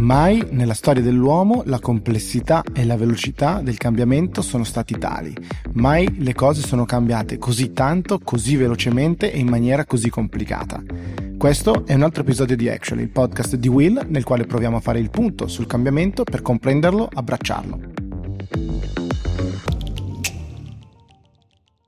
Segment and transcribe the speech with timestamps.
[0.00, 5.34] Mai nella storia dell'uomo la complessità e la velocità del cambiamento sono stati tali.
[5.74, 10.82] Mai le cose sono cambiate così tanto, così velocemente e in maniera così complicata.
[11.36, 14.80] Questo è un altro episodio di Action, il podcast di Will, nel quale proviamo a
[14.80, 18.09] fare il punto sul cambiamento per comprenderlo, abbracciarlo.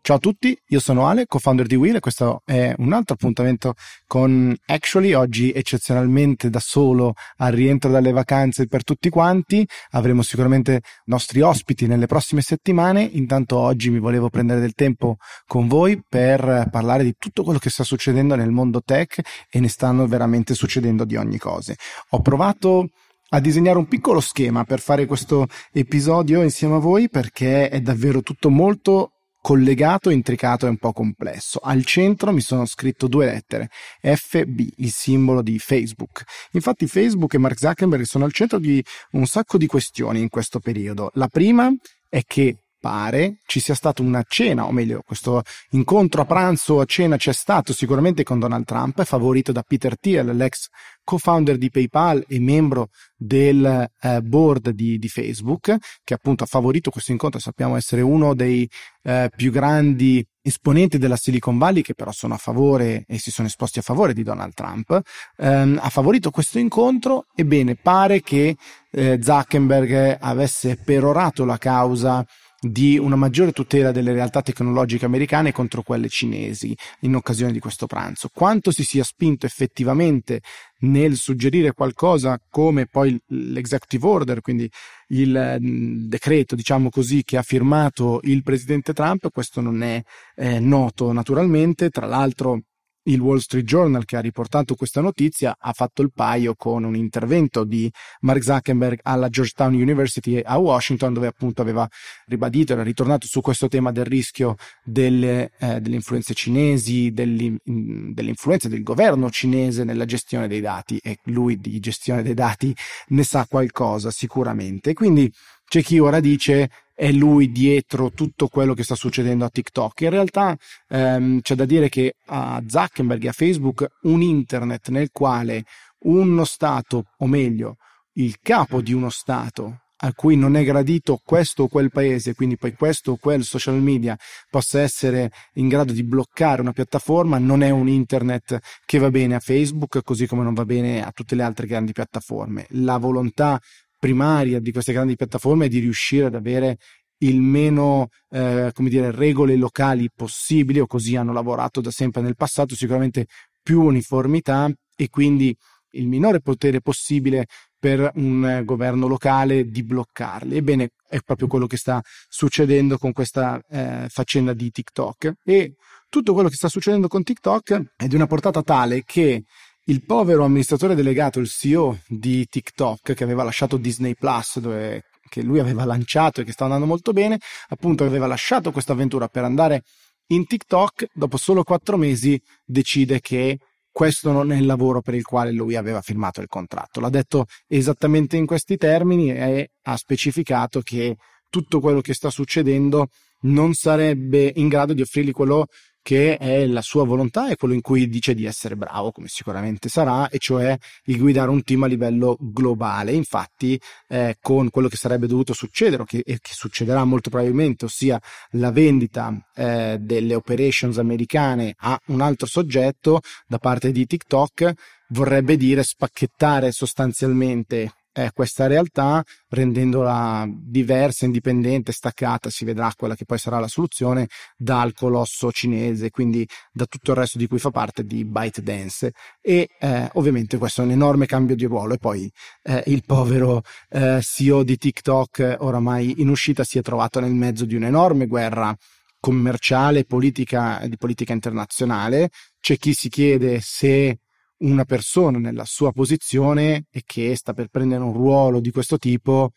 [0.05, 3.75] Ciao a tutti, io sono Ale, co-founder di Will e questo è un altro appuntamento
[4.09, 10.81] con Actually, oggi eccezionalmente da solo al rientro dalle vacanze per tutti quanti, avremo sicuramente
[11.05, 16.67] nostri ospiti nelle prossime settimane, intanto oggi mi volevo prendere del tempo con voi per
[16.69, 21.05] parlare di tutto quello che sta succedendo nel mondo tech e ne stanno veramente succedendo
[21.05, 21.75] di ogni cosa.
[22.09, 22.89] Ho provato
[23.29, 28.21] a disegnare un piccolo schema per fare questo episodio insieme a voi perché è davvero
[28.21, 31.59] tutto molto collegato, intricato e un po' complesso.
[31.63, 33.69] Al centro mi sono scritto due lettere,
[34.01, 36.23] FB, il simbolo di Facebook.
[36.53, 40.61] Infatti Facebook e Mark Zuckerberg sono al centro di un sacco di questioni in questo
[40.61, 41.11] periodo.
[41.15, 41.71] La prima
[42.09, 46.85] è che pare ci sia stata una cena, o meglio, questo incontro a pranzo a
[46.85, 50.67] cena c'è stato sicuramente con Donald Trump, favorito da Peter Thiel, l'ex
[51.05, 56.91] co-founder di PayPal e membro del eh, board di, di, Facebook, che appunto ha favorito
[56.91, 58.69] questo incontro, sappiamo essere uno dei
[59.05, 63.47] eh, più grandi esponenti della Silicon Valley che però sono a favore e si sono
[63.47, 65.01] esposti a favore di Donald Trump,
[65.37, 68.57] ehm, ha favorito questo incontro, ebbene pare che
[68.91, 72.27] eh, Zuckerberg avesse perorato la causa
[72.65, 77.87] di una maggiore tutela delle realtà tecnologiche americane contro quelle cinesi in occasione di questo
[77.87, 78.31] pranzo.
[78.33, 80.43] Quanto si sia spinto effettivamente
[80.83, 84.71] nel suggerire qualcosa come poi l'executive order, quindi
[85.09, 90.01] il mm, decreto, diciamo così, che ha firmato il presidente Trump, questo non è
[90.37, 91.91] eh, noto naturalmente.
[91.91, 92.61] Tra l'altro
[93.05, 96.95] il Wall Street Journal che ha riportato questa notizia ha fatto il paio con un
[96.95, 101.89] intervento di Mark Zuckerberg alla Georgetown University a Washington dove appunto aveva
[102.27, 108.69] ribadito, era ritornato su questo tema del rischio delle, eh, delle influenze cinesi, delle influenze
[108.69, 112.75] del governo cinese nella gestione dei dati e lui di gestione dei dati
[113.09, 114.93] ne sa qualcosa sicuramente.
[114.93, 115.33] Quindi
[115.73, 120.03] c'è chi ora dice è lui dietro tutto quello che sta succedendo a TikTok.
[120.03, 120.55] In realtà
[120.91, 125.65] ehm, c'è da dire che a Zuckerberg e a Facebook un internet nel quale
[126.01, 127.77] uno Stato, o meglio,
[128.17, 132.57] il capo di uno Stato a cui non è gradito questo o quel paese, quindi
[132.57, 134.17] poi questo o quel social media
[134.51, 139.37] possa essere in grado di bloccare una piattaforma, non è un internet che va bene
[139.37, 142.67] a Facebook, così come non va bene a tutte le altre grandi piattaforme.
[142.71, 143.61] La volontà
[144.03, 146.79] primaria di queste grandi piattaforme è di riuscire ad avere
[147.19, 152.35] il meno, eh, come dire, regole locali possibili, o così hanno lavorato da sempre nel
[152.35, 153.27] passato, sicuramente
[153.63, 155.57] più uniformità e quindi
[155.91, 157.47] il minore potere possibile
[157.79, 160.57] per un governo locale di bloccarli.
[160.57, 165.33] Ebbene, è proprio quello che sta succedendo con questa eh, faccenda di TikTok.
[165.45, 165.77] E
[166.09, 169.45] tutto quello che sta succedendo con TikTok è di una portata tale che
[169.87, 175.43] il povero amministratore delegato, il CEO di TikTok, che aveva lasciato Disney Plus, dove, che
[175.43, 177.39] lui aveva lanciato e che stava andando molto bene,
[177.69, 179.83] appunto aveva lasciato questa avventura per andare
[180.29, 183.59] in TikTok, dopo solo quattro mesi decide che
[183.91, 187.01] questo non è il lavoro per il quale lui aveva firmato il contratto.
[187.01, 191.17] L'ha detto esattamente in questi termini e ha specificato che
[191.51, 193.09] tutto quello che sta succedendo
[193.43, 195.67] non sarebbe in grado di offrirgli quello
[196.03, 199.89] che è la sua volontà e quello in cui dice di essere bravo, come sicuramente
[199.89, 203.13] sarà, e cioè il guidare un team a livello globale.
[203.13, 208.21] Infatti, eh, con quello che sarebbe dovuto succedere, o che, che succederà molto probabilmente, ossia
[208.53, 214.73] la vendita eh, delle operations americane a un altro soggetto da parte di TikTok,
[215.09, 223.25] vorrebbe dire spacchettare sostanzialmente è questa realtà, rendendola diversa, indipendente, staccata, si vedrà quella che
[223.25, 227.71] poi sarà la soluzione dal colosso cinese, quindi da tutto il resto di cui fa
[227.71, 229.13] parte di ByteDance.
[229.41, 231.95] E eh, ovviamente questo è un enorme cambio di ruolo.
[231.95, 232.31] E poi
[232.63, 237.65] eh, il povero eh, CEO di TikTok, oramai in uscita, si è trovato nel mezzo
[237.65, 238.77] di un'enorme guerra
[239.19, 242.31] commerciale, politica, di politica internazionale.
[242.61, 244.19] C'è chi si chiede se
[244.63, 249.53] una persona nella sua posizione e che sta per prendere un ruolo di questo tipo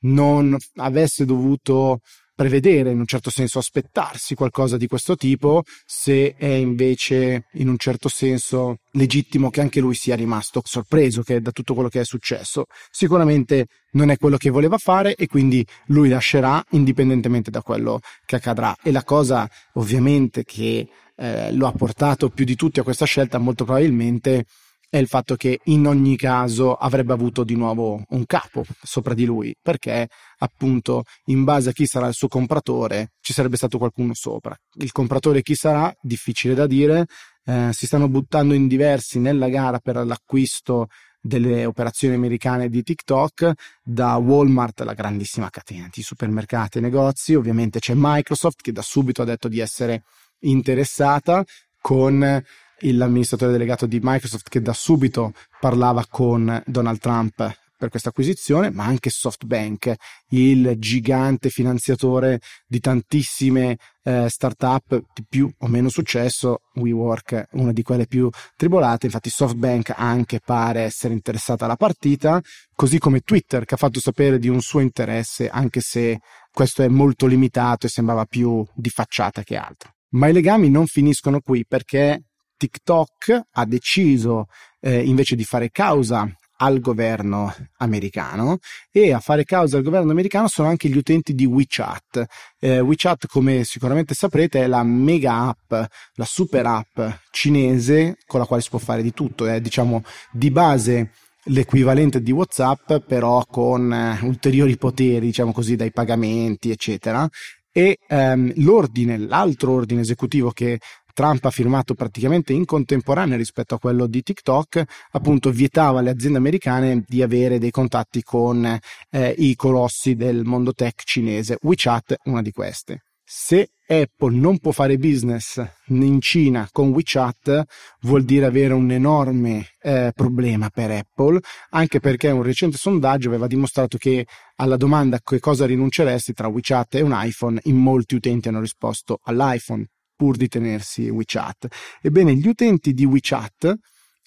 [0.00, 2.00] non avesse dovuto
[2.34, 7.78] prevedere, in un certo senso aspettarsi qualcosa di questo tipo, se è invece in un
[7.78, 12.04] certo senso legittimo che anche lui sia rimasto sorpreso che da tutto quello che è
[12.04, 12.64] successo.
[12.90, 18.36] Sicuramente non è quello che voleva fare e quindi lui lascerà indipendentemente da quello che
[18.36, 18.74] accadrà.
[18.82, 23.38] E la cosa ovviamente che eh, lo ha portato più di tutti a questa scelta
[23.38, 24.46] molto probabilmente
[24.94, 29.24] è il fatto che in ogni caso avrebbe avuto di nuovo un capo sopra di
[29.24, 30.08] lui, perché
[30.38, 34.56] appunto in base a chi sarà il suo compratore ci sarebbe stato qualcuno sopra.
[34.74, 35.92] Il compratore chi sarà?
[36.00, 37.06] Difficile da dire,
[37.44, 40.86] eh, si stanno buttando in diversi nella gara per l'acquisto
[41.20, 43.52] delle operazioni americane di TikTok,
[43.82, 49.22] da Walmart, la grandissima catena di supermercati e negozi, ovviamente c'è Microsoft che da subito
[49.22, 50.04] ha detto di essere
[50.42, 51.44] interessata
[51.80, 52.42] con
[52.92, 58.84] l'amministratore delegato di Microsoft che da subito parlava con Donald Trump per questa acquisizione, ma
[58.84, 59.94] anche SoftBank,
[60.30, 67.82] il gigante finanziatore di tantissime eh, startup di più o meno successo, WeWork una di
[67.82, 72.40] quelle più tribolate, infatti SoftBank anche pare essere interessata alla partita,
[72.74, 76.20] così come Twitter che ha fatto sapere di un suo interesse, anche se
[76.50, 79.92] questo è molto limitato e sembrava più di facciata che altro.
[80.10, 82.22] Ma i legami non finiscono qui perché
[82.56, 84.46] TikTok ha deciso
[84.80, 86.28] eh, invece di fare causa
[86.58, 88.58] al governo americano
[88.90, 92.24] e a fare causa al governo americano sono anche gli utenti di WeChat.
[92.60, 98.46] Eh, WeChat, come sicuramente saprete, è la mega app, la super app cinese con la
[98.46, 101.10] quale si può fare di tutto, è diciamo di base
[101.48, 107.28] l'equivalente di WhatsApp, però con eh, ulteriori poteri, diciamo così, dai pagamenti, eccetera.
[107.76, 110.78] E ehm, l'ordine, l'altro ordine esecutivo che
[111.14, 114.82] Trump ha firmato praticamente in contemporanea rispetto a quello di TikTok,
[115.12, 118.78] appunto vietava alle aziende americane di avere dei contatti con
[119.10, 121.56] eh, i colossi del mondo tech cinese.
[121.62, 123.04] WeChat una di queste.
[123.26, 127.64] Se Apple non può fare business in Cina con WeChat
[128.02, 131.40] vuol dire avere un enorme eh, problema per Apple,
[131.70, 134.26] anche perché un recente sondaggio aveva dimostrato che
[134.56, 139.20] alla domanda che cosa rinunceresti tra WeChat e un iPhone, in molti utenti hanno risposto
[139.22, 141.66] all'iPhone pur di tenersi WeChat.
[142.00, 143.74] Ebbene, gli utenti di WeChat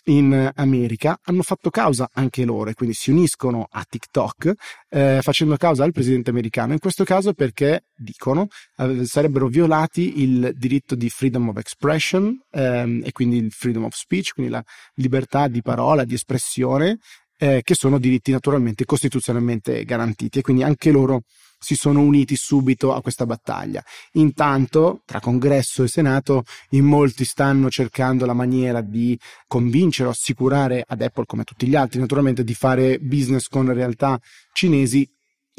[0.07, 4.53] in America hanno fatto causa anche loro e quindi si uniscono a TikTok
[4.89, 8.47] eh, facendo causa al presidente americano, in questo caso perché dicono
[8.77, 13.95] eh, sarebbero violati il diritto di freedom of expression ehm, e quindi il freedom of
[13.95, 14.63] speech, quindi la
[14.95, 16.99] libertà di parola, di espressione,
[17.37, 21.21] eh, che sono diritti naturalmente costituzionalmente garantiti e quindi anche loro
[21.59, 23.83] si sono uniti subito a questa battaglia.
[24.13, 29.17] Intanto, tra Congresso e Senato, in molti stanno cercando la maniera di
[29.47, 33.71] convincere o assicurare ad Apple, come a tutti gli altri, naturalmente, di fare business con
[33.73, 34.19] realtà
[34.53, 35.09] cinesi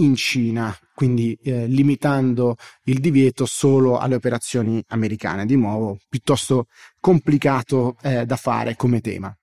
[0.00, 5.46] in Cina, quindi eh, limitando il divieto solo alle operazioni americane.
[5.46, 6.66] Di nuovo, piuttosto
[7.00, 9.36] complicato eh, da fare come tema.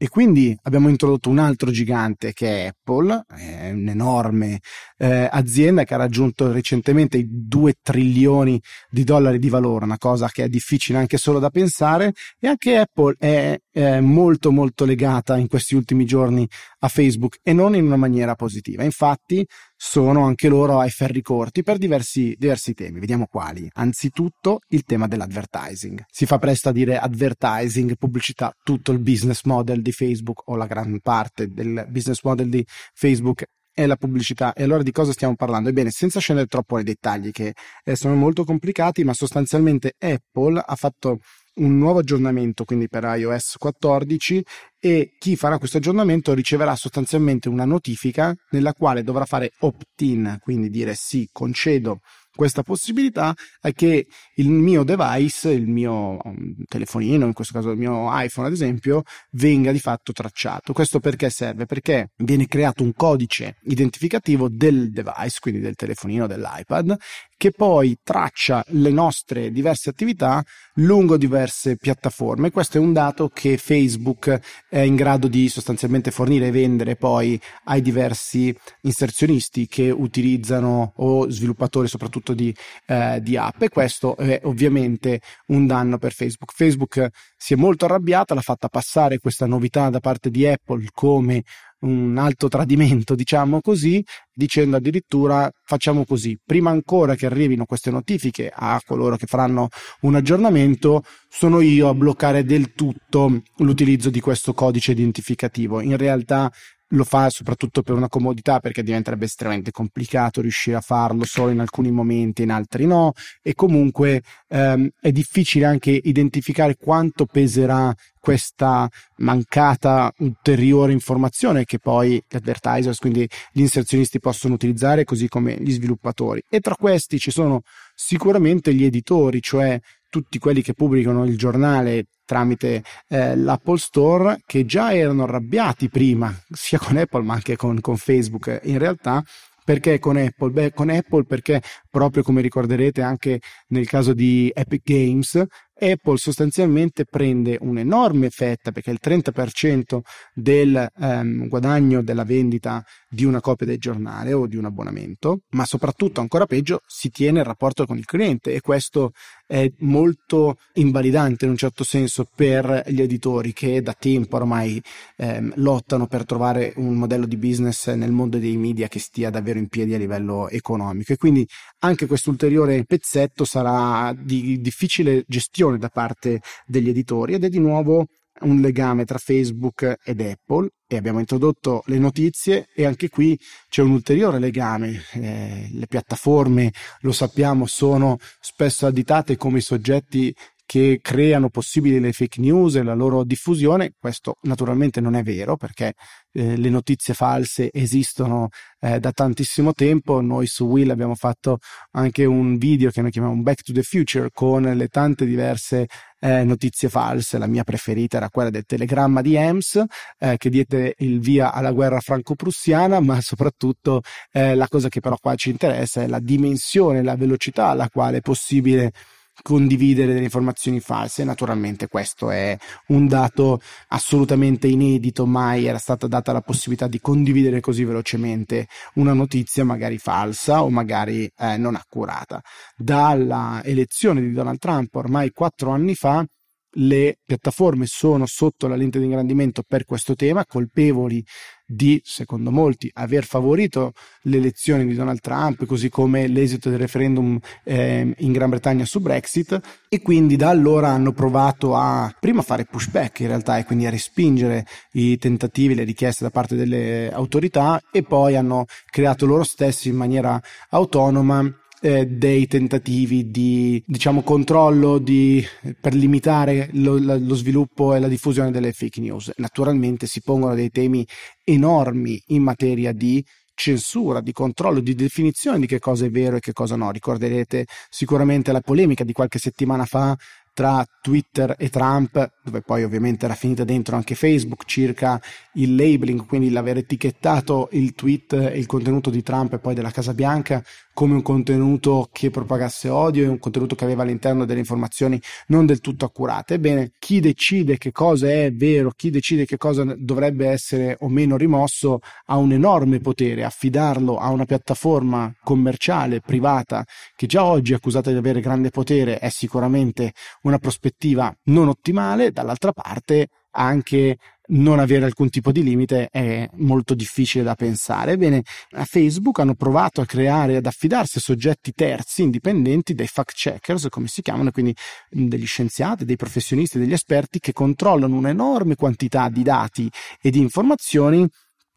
[0.00, 4.60] E quindi abbiamo introdotto un altro gigante che è Apple, è un'enorme
[4.96, 10.28] eh, azienda che ha raggiunto recentemente i 2 trilioni di dollari di valore, una cosa
[10.28, 15.36] che è difficile anche solo da pensare, e anche Apple è eh, molto molto legata
[15.36, 16.48] in questi ultimi giorni
[16.78, 18.84] a Facebook e non in una maniera positiva.
[18.84, 19.44] Infatti
[19.80, 22.98] sono anche loro ai ferri corti per diversi, diversi temi.
[22.98, 23.70] Vediamo quali.
[23.74, 26.04] Anzitutto il tema dell'advertising.
[26.10, 30.66] Si fa presto a dire advertising, pubblicità, tutto il business model di Facebook o la
[30.66, 34.52] gran parte del business model di Facebook è la pubblicità.
[34.52, 35.68] E allora di cosa stiamo parlando?
[35.68, 37.54] Ebbene, senza scendere troppo nei dettagli che
[37.84, 41.20] eh, sono molto complicati, ma sostanzialmente Apple ha fatto
[41.58, 44.44] un nuovo aggiornamento quindi per iOS 14
[44.80, 50.70] e chi farà questo aggiornamento riceverà sostanzialmente una notifica nella quale dovrà fare opt-in, quindi
[50.70, 52.00] dire sì, concedo
[52.38, 57.78] questa possibilità è che il mio device, il mio um, telefonino, in questo caso il
[57.78, 60.72] mio iPhone ad esempio, venga di fatto tracciato.
[60.72, 61.66] Questo perché serve?
[61.66, 66.94] Perché viene creato un codice identificativo del device, quindi del telefonino, dell'iPad,
[67.38, 72.50] che poi traccia le nostre diverse attività lungo diverse piattaforme.
[72.50, 77.40] Questo è un dato che Facebook è in grado di sostanzialmente fornire e vendere poi
[77.64, 82.52] ai diversi inserzionisti che utilizzano o sviluppatori soprattutto di,
[82.86, 86.52] eh, di app e questo è ovviamente un danno per Facebook.
[86.52, 91.44] Facebook si è molto arrabbiata, l'ha fatta passare questa novità da parte di Apple come
[91.80, 98.50] un alto tradimento, diciamo così, dicendo addirittura facciamo così, prima ancora che arrivino queste notifiche
[98.52, 99.68] a coloro che faranno
[100.00, 105.80] un aggiornamento, sono io a bloccare del tutto l'utilizzo di questo codice identificativo.
[105.80, 106.50] In realtà
[106.92, 111.60] lo fa soprattutto per una comodità perché diventerebbe estremamente complicato riuscire a farlo solo in
[111.60, 113.12] alcuni momenti, in altri no.
[113.42, 122.22] E comunque ehm, è difficile anche identificare quanto peserà questa mancata ulteriore informazione che poi
[122.28, 126.42] gli advertisers, quindi gli inserzionisti possono utilizzare così come gli sviluppatori.
[126.48, 127.62] E tra questi ci sono
[127.94, 129.78] sicuramente gli editori, cioè
[130.10, 136.30] tutti quelli che pubblicano il giornale tramite eh, l'Apple Store che già erano arrabbiati prima
[136.50, 139.24] sia con Apple ma anche con, con Facebook in realtà
[139.68, 140.50] perché con Apple?
[140.50, 145.44] Beh, con Apple perché proprio come ricorderete anche nel caso di Epic Games,
[145.78, 150.00] Apple sostanzialmente prende un'enorme fetta, perché il 30%
[150.32, 155.64] del ehm, guadagno della vendita di una copia del giornale o di un abbonamento, ma
[155.64, 159.12] soprattutto ancora peggio si tiene il rapporto con il cliente e questo
[159.46, 164.80] è molto invalidante in un certo senso per gli editori che da tempo ormai
[165.16, 169.58] ehm, lottano per trovare un modello di business nel mondo dei media che stia davvero
[169.58, 171.12] in piedi a livello economico.
[171.14, 171.46] E quindi
[171.80, 177.58] anche questo ulteriore pezzetto sarà di difficile gestione da parte degli editori ed è di
[177.58, 178.06] nuovo
[178.42, 183.82] un legame tra Facebook ed Apple e abbiamo introdotto le notizie e anche qui c'è
[183.82, 185.02] un ulteriore legame.
[185.12, 190.34] Eh, le piattaforme, lo sappiamo, sono spesso additate come i soggetti
[190.68, 193.94] che creano possibili le fake news e la loro diffusione.
[193.98, 195.94] Questo naturalmente non è vero perché
[196.30, 200.20] eh, le notizie false esistono eh, da tantissimo tempo.
[200.20, 201.56] Noi su Will abbiamo fatto
[201.92, 205.86] anche un video che noi chiamiamo Back to the Future con le tante diverse
[206.20, 207.38] eh, notizie false.
[207.38, 209.82] La mia preferita era quella del telegramma di Ems
[210.18, 215.16] eh, che diede il via alla guerra franco-prussiana, ma soprattutto eh, la cosa che però
[215.18, 218.92] qua ci interessa è la dimensione, la velocità alla quale è possibile
[219.42, 221.24] condividere delle informazioni false.
[221.24, 222.56] Naturalmente questo è
[222.88, 229.12] un dato assolutamente inedito, mai era stata data la possibilità di condividere così velocemente una
[229.12, 232.40] notizia magari falsa o magari eh, non accurata.
[232.76, 236.24] Dalla elezione di Donald Trump ormai quattro anni fa
[236.72, 241.24] le piattaforme sono sotto la lente di ingrandimento per questo tema, colpevoli
[241.66, 248.14] di, secondo molti, aver favorito l'elezione di Donald Trump, così come l'esito del referendum eh,
[248.18, 253.20] in Gran Bretagna su Brexit, e quindi da allora hanno provato a prima fare pushback
[253.20, 258.02] in realtà e quindi a respingere i tentativi, le richieste da parte delle autorità e
[258.02, 265.44] poi hanno creato loro stessi in maniera autonoma eh, dei tentativi di diciamo controllo di,
[265.80, 269.32] per limitare lo, lo, sviluppo e la diffusione delle fake news.
[269.36, 271.06] Naturalmente si pongono dei temi
[271.44, 276.40] enormi in materia di censura, di controllo, di definizione di che cosa è vero e
[276.40, 276.90] che cosa no.
[276.90, 280.16] Ricorderete sicuramente la polemica di qualche settimana fa
[280.58, 285.22] tra Twitter e Trump, dove poi ovviamente era finita dentro anche Facebook, circa
[285.52, 289.92] il labeling, quindi l'aver etichettato il tweet e il contenuto di Trump e poi della
[289.92, 290.60] Casa Bianca
[290.98, 295.64] come un contenuto che propagasse odio e un contenuto che aveva all'interno delle informazioni non
[295.64, 296.54] del tutto accurate.
[296.54, 301.36] Ebbene, chi decide che cosa è vero, chi decide che cosa dovrebbe essere o meno
[301.36, 303.44] rimosso, ha un enorme potere.
[303.44, 306.84] Affidarlo a una piattaforma commerciale, privata,
[307.14, 310.14] che già oggi è accusata di avere grande potere, è sicuramente
[310.48, 312.30] una prospettiva non ottimale.
[312.32, 314.16] Dall'altra parte, anche
[314.50, 318.12] non avere alcun tipo di limite è molto difficile da pensare.
[318.12, 323.34] Ebbene, a Facebook hanno provato a creare, ad affidarsi a soggetti terzi indipendenti, dei fact
[323.34, 324.74] checkers, come si chiamano, quindi
[325.10, 329.90] degli scienziati, dei professionisti, degli esperti che controllano un'enorme quantità di dati
[330.20, 331.28] e di informazioni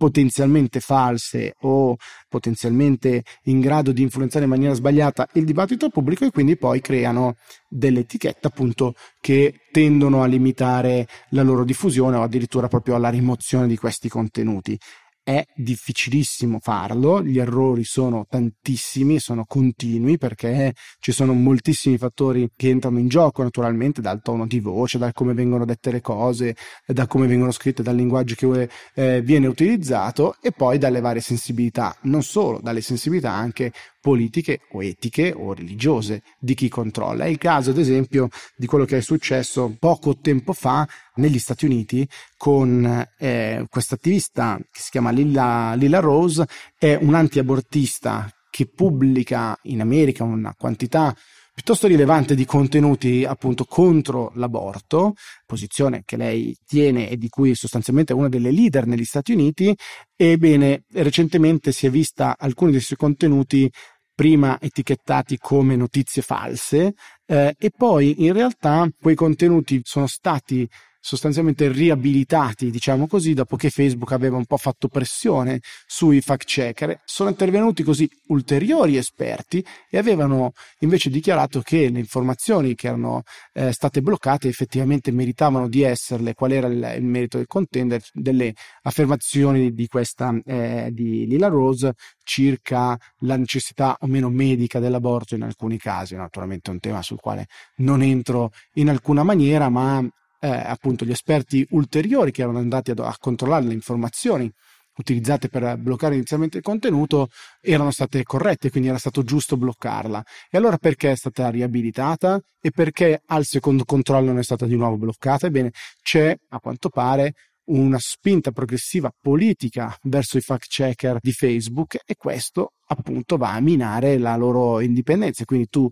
[0.01, 1.95] potenzialmente false o
[2.27, 7.35] potenzialmente in grado di influenzare in maniera sbagliata il dibattito pubblico e quindi poi creano
[7.67, 13.67] delle etichette appunto che tendono a limitare la loro diffusione o addirittura proprio alla rimozione
[13.67, 14.75] di questi contenuti
[15.23, 22.69] è difficilissimo farlo, gli errori sono tantissimi, sono continui perché ci sono moltissimi fattori che
[22.69, 27.05] entrano in gioco naturalmente dal tono di voce, da come vengono dette le cose, da
[27.07, 32.23] come vengono scritte, dal linguaggio che eh, viene utilizzato e poi dalle varie sensibilità, non
[32.23, 37.25] solo dalle sensibilità anche politiche o etiche o religiose di chi controlla.
[37.25, 38.27] È il caso, ad esempio,
[38.57, 42.05] di quello che è successo poco tempo fa negli Stati Uniti
[42.35, 46.45] con eh, questa attivista che si chiama Lilla, Lilla Rose,
[46.77, 51.15] è un antiabortista che pubblica in America una quantità
[51.53, 55.13] piuttosto rilevante di contenuti appunto contro l'aborto,
[55.45, 59.75] posizione che lei tiene e di cui sostanzialmente è una delle leader negli Stati Uniti,
[60.15, 63.69] ebbene recentemente si è vista alcuni dei suoi contenuti
[64.13, 66.93] prima etichettati come notizie false
[67.25, 70.67] eh, e poi in realtà quei contenuti sono stati
[71.01, 77.01] sostanzialmente riabilitati, diciamo così, dopo che Facebook aveva un po' fatto pressione sui fact checker.
[77.03, 83.73] Sono intervenuti così ulteriori esperti e avevano invece dichiarato che le informazioni che erano eh,
[83.73, 88.53] state bloccate effettivamente meritavano di esserle, qual era il, il merito del contender, delle
[88.83, 91.93] affermazioni di questa eh, di Lila Rose
[92.23, 97.19] circa la necessità o meno medica dell'aborto in alcuni casi, naturalmente è un tema sul
[97.19, 100.07] quale non entro in alcuna maniera, ma
[100.41, 104.51] eh, appunto gli esperti ulteriori che erano andati a, a controllare le informazioni
[104.97, 107.29] utilizzate per bloccare inizialmente il contenuto
[107.61, 110.23] erano state corrette, quindi era stato giusto bloccarla.
[110.49, 114.75] E allora perché è stata riabilitata e perché al secondo controllo non è stata di
[114.75, 115.47] nuovo bloccata?
[115.47, 115.71] Ebbene,
[116.01, 117.33] c'è a quanto pare
[117.63, 123.61] una spinta progressiva politica verso i fact checker di Facebook e questo appunto va a
[123.61, 125.45] minare la loro indipendenza.
[125.45, 125.87] Quindi tu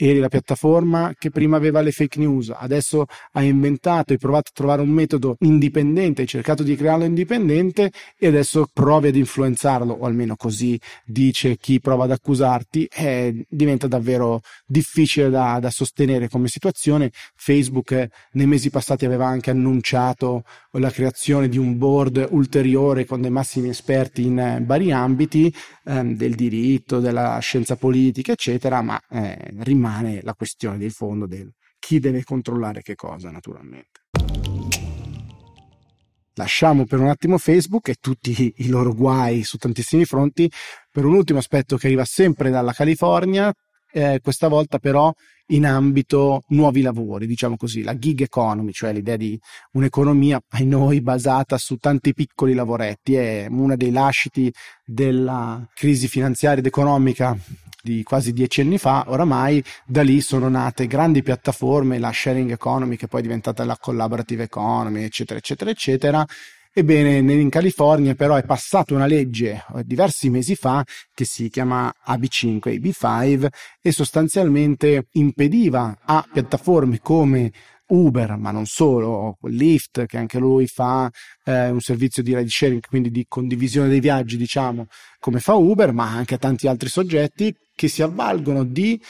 [0.00, 4.52] eri la piattaforma che prima aveva le fake news, adesso hai inventato, hai provato a
[4.54, 10.06] trovare un metodo indipendente, hai cercato di crearlo indipendente e adesso provi ad influenzarlo, o
[10.06, 16.46] almeno così dice chi prova ad accusarti, e diventa davvero difficile da, da sostenere come
[16.46, 17.10] situazione.
[17.34, 23.20] Facebook eh, nei mesi passati aveva anche annunciato la creazione di un board ulteriore con
[23.20, 25.52] dei massimi esperti in eh, vari ambiti
[25.88, 31.50] ehm, del diritto, della scienza politica, eccetera, ma eh, rimane la questione di fondo del
[31.78, 34.00] chi deve controllare che cosa, naturalmente.
[36.34, 40.48] Lasciamo per un attimo Facebook e tutti i loro guai su tantissimi fronti
[40.90, 43.52] per un ultimo aspetto che arriva sempre dalla California,
[43.98, 45.12] eh, questa volta però
[45.50, 49.38] in ambito nuovi lavori, diciamo così, la gig economy, cioè l'idea di
[49.72, 54.52] un'economia ai noi basata su tanti piccoli lavoretti, è uno dei lasciti
[54.84, 57.36] della crisi finanziaria ed economica
[57.82, 62.96] di quasi dieci anni fa, oramai da lì sono nate grandi piattaforme, la sharing economy
[62.96, 66.26] che poi è diventata la collaborative economy, eccetera, eccetera, eccetera.
[66.72, 71.92] Ebbene, in California però è passata una legge eh, diversi mesi fa che si chiama
[72.06, 73.48] AB5, AB5
[73.80, 77.50] e sostanzialmente impediva a piattaforme come
[77.88, 81.10] Uber, ma non solo, Lyft, che anche lui fa
[81.44, 84.86] eh, un servizio di ride sharing, quindi di condivisione dei viaggi, diciamo,
[85.18, 89.00] come fa Uber, ma anche a tanti altri soggetti che si avvalgono di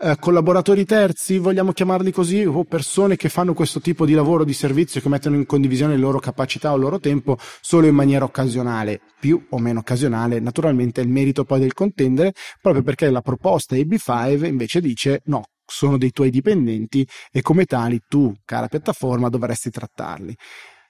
[0.00, 4.52] eh, collaboratori terzi, vogliamo chiamarli così, o persone che fanno questo tipo di lavoro, di
[4.52, 8.24] servizio, che mettono in condivisione le loro capacità o il loro tempo solo in maniera
[8.24, 13.20] occasionale, più o meno occasionale, naturalmente è il merito poi del contendere, proprio perché la
[13.22, 19.28] proposta AB5 invece dice no, sono dei tuoi dipendenti e come tali tu, cara piattaforma,
[19.28, 20.36] dovresti trattarli.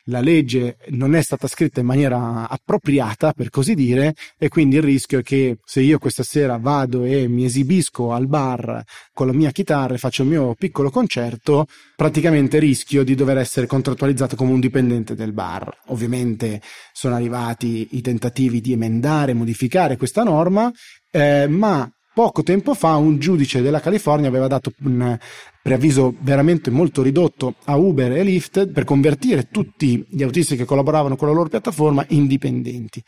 [0.08, 4.82] La legge non è stata scritta in maniera appropriata, per così dire, e quindi il
[4.82, 8.82] rischio è che se io questa sera vado e mi esibisco al bar
[9.14, 13.66] con la mia chitarra e faccio il mio piccolo concerto, praticamente rischio di dover essere
[13.66, 15.74] contrattualizzato come un dipendente del bar.
[15.86, 16.60] Ovviamente
[16.92, 20.70] sono arrivati i tentativi di emendare, modificare questa norma,
[21.10, 25.18] eh, ma Poco tempo fa un giudice della California aveva dato un
[25.60, 31.16] preavviso veramente molto ridotto a Uber e Lyft per convertire tutti gli autisti che collaboravano
[31.16, 33.02] con la loro piattaforma indipendenti.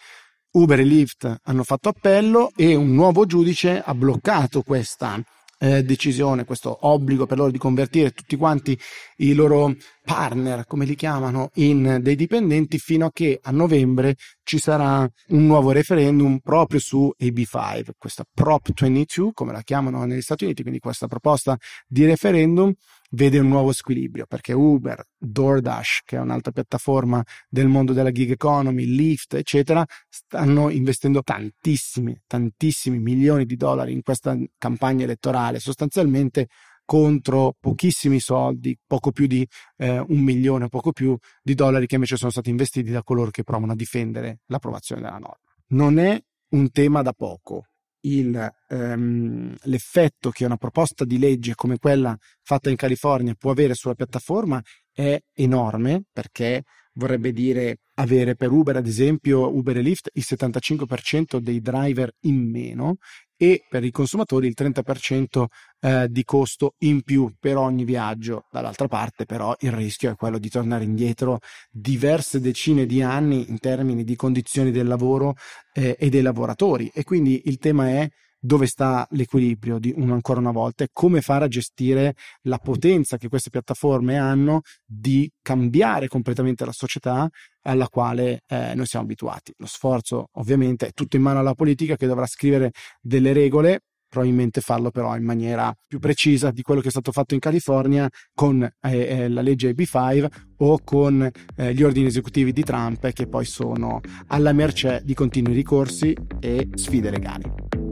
[0.54, 5.22] Uber e Lyft hanno fatto appello e un nuovo giudice ha bloccato questa
[5.58, 8.78] eh, decisione, questo obbligo per loro di convertire tutti quanti
[9.18, 14.58] i loro partner, come li chiamano, in dei dipendenti fino a che a novembre ci
[14.58, 20.44] sarà un nuovo referendum proprio su AB5, questa Prop 22, come la chiamano negli Stati
[20.44, 22.72] Uniti, quindi questa proposta di referendum
[23.10, 28.30] vede un nuovo squilibrio perché Uber, DoorDash, che è un'altra piattaforma del mondo della gig
[28.30, 36.48] economy, Lyft, eccetera, stanno investendo tantissimi, tantissimi milioni di dollari in questa campagna elettorale, sostanzialmente
[36.84, 42.16] contro pochissimi soldi, poco più di eh, un milione, poco più di dollari che invece
[42.16, 45.36] sono stati investiti da coloro che provano a difendere l'approvazione della norma.
[45.68, 46.18] Non è
[46.50, 47.66] un tema da poco,
[48.06, 53.74] il, ehm, l'effetto che una proposta di legge come quella fatta in California può avere
[53.74, 56.62] sulla piattaforma è enorme perché
[56.94, 62.50] vorrebbe dire avere per Uber, ad esempio, Uber e Lyft il 75% dei driver in
[62.50, 62.96] meno
[63.36, 65.44] e per i consumatori il 30%
[65.80, 68.46] eh, di costo in più per ogni viaggio.
[68.50, 73.58] Dall'altra parte però il rischio è quello di tornare indietro diverse decine di anni in
[73.58, 75.34] termini di condizioni del lavoro
[75.74, 80.40] eh, e dei lavoratori e quindi il tema è dove sta l'equilibrio di uno ancora
[80.40, 86.08] una volta e come fare a gestire la potenza che queste piattaforme hanno di cambiare
[86.08, 87.28] completamente la società
[87.62, 89.52] alla quale eh, noi siamo abituati.
[89.56, 92.70] Lo sforzo ovviamente è tutto in mano alla politica che dovrà scrivere
[93.00, 97.34] delle regole probabilmente farlo però in maniera più precisa di quello che è stato fatto
[97.34, 100.26] in California con eh, eh, la legge AB5
[100.58, 105.54] o con eh, gli ordini esecutivi di Trump che poi sono alla mercé di continui
[105.54, 107.85] ricorsi e sfide legali.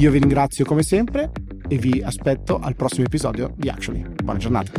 [0.00, 1.30] Io vi ringrazio come sempre
[1.68, 4.02] e vi aspetto al prossimo episodio di Actually.
[4.24, 4.72] Buona giornata.